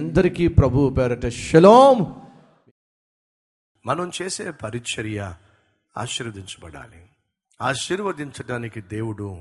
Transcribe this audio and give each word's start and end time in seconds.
అందరికీ 0.00 0.48
ప్రభు 0.48 0.94
పేరట 0.98 1.26
శలోం 1.26 2.22
మనం 3.86 4.10
చేసే 4.22 4.50
పరిచర్య 4.50 5.34
ఆశీర్వదించబడాలి. 5.96 7.08
ఆశీర్వదించడానికి 7.62 8.80
దేవుడు 8.80 9.40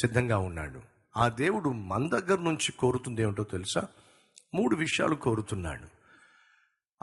సిద్ధంగా 0.00 0.38
ఉన్నాడు. 0.38 0.80
ఆ 1.16 1.28
దేవుడు 1.28 1.68
మన 1.68 2.08
దగ్గర 2.08 2.38
నుంచి 2.38 2.72
కోరుతుంది 2.72 3.22
ఏమిటో 3.22 3.42
తెలుసా? 3.42 3.86
మూడు 4.54 4.76
విషయాలు 4.76 5.14
కోరుతున్నాడు. 5.14 5.84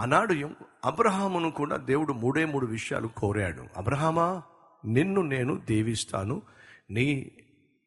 ఆనాడు 0.02 0.50
అబ్రహామును 0.86 1.52
కూడా 1.52 1.78
దేవుడు 1.78 2.14
మూడే 2.14 2.46
మూడు 2.46 2.66
విషయాలు 2.66 3.08
కోరాడు. 3.08 3.66
అబ్రహామా 3.78 4.42
నిన్ను 4.86 5.22
నేను 5.22 5.56
దీవిస్తాను. 5.56 6.42
నీ 6.90 7.32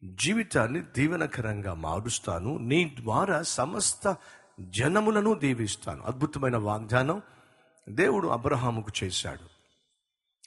జీవితాన్ని 0.04 0.80
దీవెనకరంగా 0.80 1.74
మారుస్తాను. 1.74 2.58
నీ 2.58 2.96
ద్వారా 3.00 3.42
సమస్త 3.42 4.16
జనములను 4.60 5.34
దీవిస్తాను. 5.34 6.02
అద్భుతమైన 6.02 6.56
వాగ్దానం 6.56 7.22
దేవుడు 7.88 8.28
అబ్రహాముకు 8.28 8.90
చేశాడు. 9.04 9.50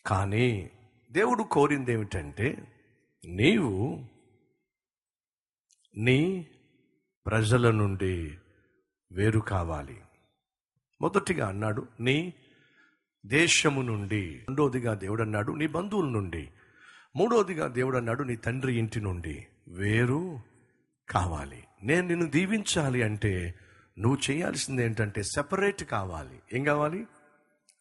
కానీ 0.05 0.71
దేవుడు 1.11 1.43
కోరింది 1.43 1.93
ఏమిటంటే 1.93 2.73
నీవు 3.25 4.05
నీ 5.97 6.47
ప్రజల 7.25 7.71
నుండి 7.71 8.37
వేరు 9.11 9.39
కావాలి. 9.39 10.01
మొదటిగా 11.01 11.47
అన్నాడు 11.47 11.87
నీ 11.99 12.33
దేశము 13.25 13.81
నుండి. 13.81 14.35
రెండోదిగా 14.35 14.93
దేవుడు 14.93 15.21
అన్నాడు 15.21 15.51
నీ 15.51 15.67
బంధువుల 15.67 16.05
నుండి. 16.05 16.49
మూడోదిగా 17.15 17.67
దేవుడు 17.67 17.97
అన్నాడు 17.97 18.23
నీ 18.23 18.35
తండ్రి 18.35 18.77
ఇంటి 18.77 19.01
నుండి 19.01 19.47
వేరు 19.67 20.39
కావాలి. 21.09 21.63
నేను 21.83 22.07
నిన్ను 22.07 22.25
దీవించాలి 22.25 23.03
అంటే 23.03 23.55
నువ్వు 23.99 24.31
చేయాల్సింది 24.31 24.85
ఏంటంటే 24.85 25.23
సెపరేట్ 25.23 25.83
కావాలి. 25.83 26.41
ఏం 26.53 26.63
కావాలి? 26.63 27.07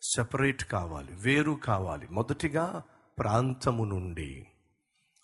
సెపరేట్ 0.02 0.64
కావాలి. 0.64 1.08
వేరు 1.12 1.52
కావాలి. 1.52 2.08
మొదటిగా 2.10 2.82
ప్రాంతము 3.18 3.84
నుండి 3.84 4.46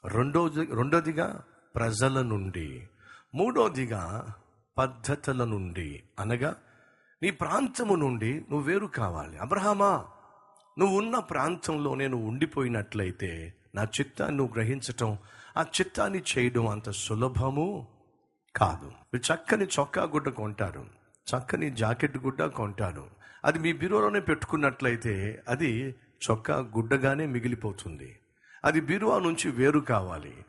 రెండోది 0.05 0.65
రెండోదిగా 0.65 1.43
ప్రజల 1.75 2.23
నుండి 2.23 2.89
మూడోదిగా 3.35 4.35
పద్ధతుల 4.79 5.45
నుండి. 5.45 6.03
అనగా 6.19 6.57
నీ 7.23 7.31
ప్రాంతము 7.31 7.95
నుండి 7.95 8.35
నువ్వు 8.35 8.61
వేరు 8.61 8.87
కావాలి. 8.87 9.39
అబ్రహామా 9.39 10.05
నువ్వు 10.79 10.99
ఉన్న 10.99 11.19
ప్రాంతంలో 11.19 11.95
నేను 11.95 12.17
ఉండిపోయినట్లయితే 12.17 13.55
నా 13.75 13.83
చిత్తాన్ని 13.83 14.37
నువ్వు 14.37 14.55
గ్రహించటం 14.55 15.19
ఆ 15.57 15.63
చిత్తాన్ని 15.63 16.23
చేయడం 16.39 16.69
అంత 16.69 16.91
సులభము? 16.91 17.98
కాదు. 18.59 18.93
మీరు 19.15 19.35
చక్కని 19.35 19.65
చొక్కా 19.65 20.03
గుడ్డ 20.03 20.29
కొంటారు. 20.29 20.87
చక్కని 21.31 21.71
జాకెట్ 21.71 22.19
గుడ్డ 22.19 22.45
కొంటారు. 22.45 23.11
అది 23.45 23.59
మీ 23.59 23.73
బీరువాలోనే 23.73 24.21
పెట్టుకున్నట్లయితే 24.21 25.43
అది 25.49 25.95
చొక్కా 26.31 26.57
గుడ్డగానే 26.57 27.27
మిగిలిపోతుంది. 27.27 28.19
అది 28.65 28.81
బీరువా 28.81 29.19
నుంచి 29.19 29.51
వేరు 29.51 29.81
కావాలి. 29.81 30.45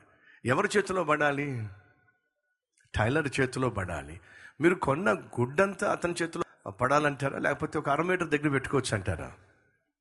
ఎవరి 0.45 0.69
చేతిలో 0.77 1.03
పడాలి? 1.03 1.67
టైలర్ 2.95 3.29
చేతిలో 3.39 3.69
పడాలి. 3.69 4.19
మీరు 4.61 4.75
కొన్న 4.75 5.13
గుడ్డంతా 5.13 5.91
అతని 5.91 6.13
చేతిలో 6.21 6.71
పడాలంటారా? 6.71 7.39
లేకపోతే 7.39 7.79
ఒక 7.79 7.89
అర 7.89 8.01
మీటర్ 8.01 8.29
దగ్గర 8.29 8.49
పెట్టుకోవచ్చు 8.49 8.95
అంటారా 8.95 9.31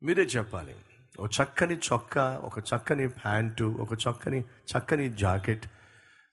మీరే 0.02 0.22
చెప్పాలి. 0.22 0.76
ఒక 1.20 1.30
చక్కని 1.42 1.76
చొక్కా 1.76 2.40
ఒక 2.44 2.58
చక్కని 2.58 3.08
ప్యాంటు 3.08 3.76
ఒక 3.80 3.92
చక్కని 3.92 4.40
చక్కని 4.40 5.08
జాకెట్ 5.08 5.66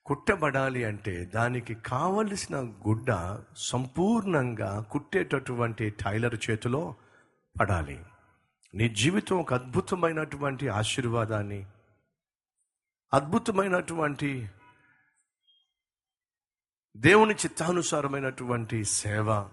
కుట్టబడాలి 0.05 0.85
అంటే 0.85 1.25
దానికి 1.25 1.75
కావలసిన 1.75 2.55
గుడ్డ 2.57 3.39
సంపూర్ణంగా 3.57 4.85
కుట్టేటటువంటి 4.91 5.89
టైలర్ 5.89 6.35
చేతిలో 6.49 6.95
పడాలి. 7.59 8.05
నీ 8.75 8.89
జీవితం 8.89 9.39
ఒక 9.39 9.53
అద్భుతమైనటువంటి 9.53 10.67
ఆశీర్వాదాన్ని 10.67 11.65
అద్భుతమైనటువంటి 13.13 14.49
దేవుని 16.97 17.33
చిత్తానుసారమైనటువంటి 17.33 18.83
సేవ 18.83 19.49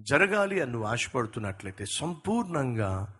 జరగాలి 0.00 0.60
అని 0.60 0.72
నువ్వు 0.72 0.88
ఆశపడుతున్నట్లయితే 0.88 1.84
సంపూర్ణంగా 1.96 3.14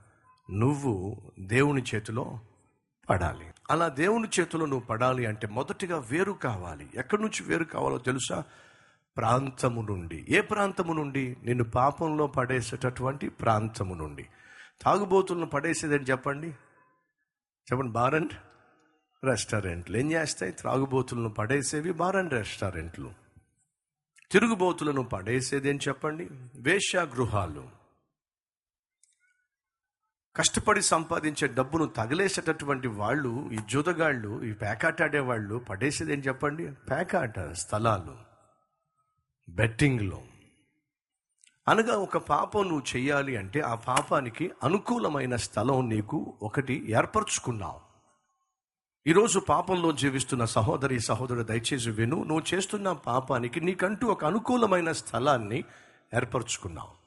నువ్వు 0.50 1.20
దేవుని 1.38 1.82
చేతిలో 1.94 2.40
పడాలి. 3.10 3.46
అలా 3.70 3.88
దేవుని 3.88 4.28
చేతిలో 4.40 4.66
నువ్వు 4.66 4.86
పడాలి 4.86 5.26
అంటే 5.26 5.46
మొదటిగా 5.46 5.98
వేరు 5.98 6.32
కావాలి. 6.32 6.90
ఎక్కడి 6.94 7.22
నుంచి 7.22 7.42
వేరు 7.42 7.64
కావాలో 7.64 7.98
తెలుసా? 7.98 8.44
ప్రాంతము 9.16 9.82
నుండి. 9.82 10.26
ఏ 10.28 10.40
ప్రాంతము 10.40 10.92
నుండి? 10.92 11.36
నిన్ను 11.44 11.64
పాపంలో 11.64 12.26
పడేసేటటువంటి 12.26 13.28
ప్రాంతము 13.28 13.94
నుండి. 13.94 14.26
తాగుబోతులను 14.82 15.46
పడేసేదని 15.46 16.04
చెప్పండి. 16.04 16.46
చెప్పండి 17.72 17.92
బార్ 17.92 18.14
అండ్ 18.14 18.32
రెస్టారెంట్లు. 19.24 19.96
ఏం 19.96 20.12
చేస్తాయి? 20.12 20.52
త్రాగుబోతులను 20.52 21.28
పడేసేవి 21.28 21.92
బార్ 21.92 22.16
అండ్ 22.16 22.32
రెస్టారెంట్లు. 22.32 23.10
తిరుగుబోతులను 24.30 25.02
పడేసేది 25.02 25.70
అని 25.70 25.78
చెప్పండి. 25.88 26.28
వేశ్యాగృహాలు. 26.60 27.79
కష్టపడి 30.40 30.82
సంపాదించే 30.82 31.48
డబ్బును 31.48 31.86
తగిలేసేటటువంటి 31.86 32.88
వాళ్ళు 32.88 33.50
ఈ 33.52 33.58
జూదగాళ్ళు 33.68 34.44
ఈ 34.44 34.52
పేకాట 34.52 35.02
ఆడేవాళ్ళు 35.02 35.58
పడేసేది 35.58 36.12
ఏం 36.12 36.18
చెప్పండి? 36.18 36.72
పేకాట 36.72 37.40
స్థలాలు 37.52 38.16
బెట్టింగ్లో 39.48 40.22
అనగా 41.68 41.94
ఒక 41.96 42.16
పాపం 42.16 42.68
నువ్వు 42.68 42.96
చేయాలి 42.96 43.36
అంటే 43.36 43.60
ఆ 43.60 43.74
పాపానికి 43.74 44.50
అనుకూలమైన 44.64 45.36
స్థలం 45.36 45.88
నీకు 45.88 46.34
ఒకటి 46.42 46.90
ఏర్పరచుకున్నావు. 46.90 47.80
ఈరోజు 49.06 49.38
పాపంలో 49.38 49.92
జీవిస్తున్న 49.92 50.44
సహోదరి 50.44 51.00
సహోదరుడు 51.00 51.42
దయచేసి 51.42 51.90
విను 51.90 52.24
నువ్వు 52.24 52.54
చేస్తున్న 52.54 52.92
పాపానికి 52.92 53.60
నీకంటూ 53.60 54.06
ఒక 54.06 54.24
అనుకూలమైన 54.24 54.92
స్థలాన్ని 54.92 55.64
ఏర్పరచుకున్నావు. 56.14 56.99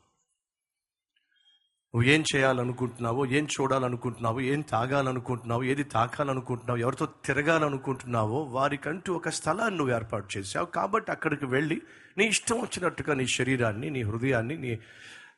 నువ్వు 1.93 2.09
ఏం 2.09 2.23
చేయాలనుకుంటున్నావో 2.35 3.25
ఏం 3.25 3.45
చూడాలనుకుంటున్నావో 3.45 4.41
ఏం 4.41 4.61
తాగాలనుకుంటున్నావో 4.61 5.63
ఏది 5.63 5.83
తాకాలనుకుంటున్నావు 5.83 6.79
ఎవరితో 6.79 7.05
తిరగాలనుకుంటున్నావో 7.25 8.43
వారికంటూ 8.43 9.13
ఒక 9.13 9.29
స్థలాన్ని 9.29 9.77
నువ్వు 9.77 9.95
ఏర్పాటు 9.95 10.37
చేశావు. 10.37 10.65
కాబట్టి 10.65 11.11
అక్కడికి 11.11 11.45
వెళ్ళి 11.45 11.81
నీ 12.17 12.25
ఇష్టం 12.25 12.57
వచ్చినట్టుగా 12.59 13.13
నీ 13.13 13.27
శరీరాన్ని 13.27 13.89
నీ 13.89 14.01
హృదయాన్ని 14.01 14.57
నీ 14.57 14.79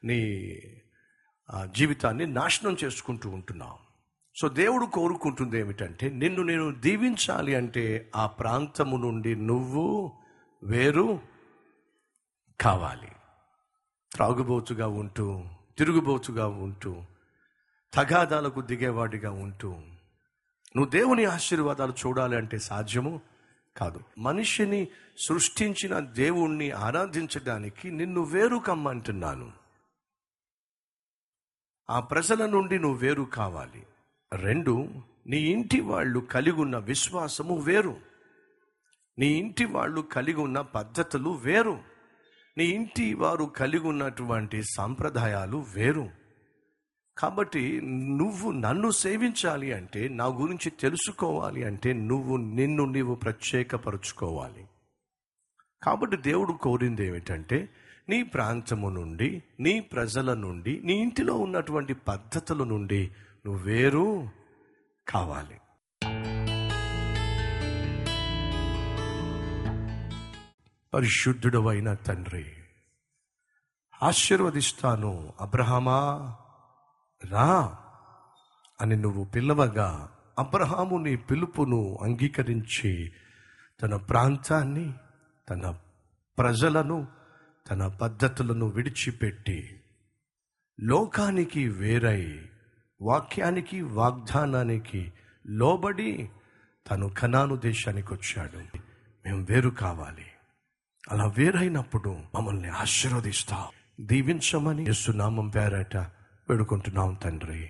నీ 0.03 0.19
జీవితాన్ని 1.73 2.25
నాశనం 2.27 2.77
చేసుకుంటూ 2.83 3.29
ఉంటున్నావు. 3.29 3.77
సో 4.35 4.49
దేవుడు 4.49 4.85
కోరుకుంటుంది 4.85 5.59
ఏమిటంటే 5.59 6.09
నిన్ను 6.09 6.43
నేను 6.43 6.71
దీవించాలి 6.75 7.55
అంటే 7.55 8.11
ఆ 8.15 8.25
ప్రాంతము 8.27 8.97
నుండి 8.97 9.35
నువ్వు 9.35 10.13
వేరు 10.63 11.19
కావాలి. 12.61 13.11
త్రాగుబోతుగా 14.13 14.87
ఉంటూ 14.87 15.43
తిరుగుబోతుగా 15.77 16.47
ఉంటూ 16.47 17.03
తగాదాలకు 17.93 18.61
దిగేవాడిగా 18.61 19.31
ఉంటూ 19.31 19.71
నువ్వు 20.75 20.89
దేవుని 20.89 21.25
ఆశీర్వాదాలు 21.25 21.91
చూడాలి 21.91 22.37
అంటే 22.37 22.57
సాధ్యము 22.57 23.21
కాదు. 23.77 23.99
మనిషిని 24.17 24.87
సృష్టించిన 25.17 25.99
దేవుణ్ణి 25.99 26.71
ఆరాధించడానికి 26.71 27.91
నిన్ను 27.91 28.21
వేరు 28.21 28.57
కమ్మంటున్నాను. 28.57 29.51
ఆ 31.89 31.99
ప్రజల 31.99 32.45
నుండి 32.45 32.79
నువ్వు 32.79 32.97
వేరు 32.97 33.23
కావాలి. 33.23 33.87
రెండు 34.33 34.89
నీ 35.27 35.37
ఇంటి 35.37 35.79
వాళ్ళు 35.79 36.19
కలిగి 36.19 36.61
ఉన్న 36.61 36.77
విశ్వాసము 36.77 37.57
వేరు. 37.57 37.97
నీ 39.19 39.27
ఇంటి 39.27 39.65
వాళ్ళు 39.65 40.01
కలిగి 40.01 40.39
ఉన్న 40.39 40.61
పద్ధతులు 40.61 41.29
వేరు. 41.29 41.94
నీ 42.57 42.65
ఇంటి 42.65 43.13
వారు 43.13 43.45
కలిగి 43.45 43.87
ఉన్నటువంటి 43.87 44.63
సాంప్రదాయాలు 44.63 45.65
వేరు. 45.75 46.09
కాబట్టి 47.17 47.81
నువ్వు 48.17 48.51
నన్ను 48.51 48.91
సేవించాలి 48.91 49.73
అంటే 49.73 50.07
నా 50.07 50.25
గురించి 50.25 50.69
తెలుసుకోవాలి 50.69 51.63
అంటే 51.63 51.93
నువ్వు 51.93 52.37
నిన్ను 52.37 52.85
నీవు 52.85 53.15
ప్రత్యేకపరుచుకోవాలి. 53.15 54.65
కాబట్టి 55.83 56.17
దేవుడు 56.17 56.53
కోరింది 56.53 57.07
ఏమిటంటే 57.07 57.69
నీ 58.09 58.23
ప్రాంతము 58.23 58.89
నుండి 58.89 59.43
నీ 59.59 59.79
ప్రజల 59.79 60.33
నుండి 60.33 60.81
నీ 60.83 60.93
ఇంటిలో 60.93 61.33
ఉన్నటువంటి 61.33 61.93
పద్ధతుల 61.93 62.63
నుండి 62.63 63.11
నువ్వు 63.45 63.63
వేరు 63.63 64.29
కావాలి. 65.07 65.59
పరిశుద్ధుడవైన 70.95 71.93
తండ్రి. 71.93 72.45
ఆశీర్వదిస్తాను 74.03 75.33
అబ్రహమా 75.41 76.35
రా 77.25 77.79
అని 78.81 78.95
నువ్వు 78.95 79.25
పిలవగా 79.25 80.09
అబ్రహాము 80.39 80.97
నీ 80.97 81.15
పిలుపును 81.15 81.97
అంగీకరించి 82.01 83.11
తన 83.81 83.95
ప్రాంతాన్ని 83.95 84.93
తన 85.49 85.77
ప్రజలను 86.37 87.07
తన 87.69 87.87
పద్ధతులను 87.87 88.65
విడిచిపెట్టి 88.65 89.83
లోకానికి 90.81 91.69
వేరై 91.69 92.49
వాక్యానికి 93.01 93.81
వాగ్దానానికి 93.81 95.13
లోబడి 95.47 96.29
తను 96.91 97.09
కనాను 97.09 97.55
దేశానికి 97.55 98.13
వచ్చాడు 98.13 98.77
మేము 99.25 99.45
వేరు 99.49 99.69
కావాలి. 99.69 100.25
అలా 101.11 101.25
వేరైనప్పుడు 101.37 102.11
మమ్మల్ని 102.35 102.69
ఆశీర్వదిస్తావు 102.69 103.67
దీవించమని 104.03 104.83
యేసునామం 104.83 105.49
పేరట 105.49 105.97
వేడుకుంటున్నాం 106.49 107.13
తండ్రి. 107.13 107.69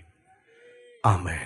ఆమె 1.05 1.37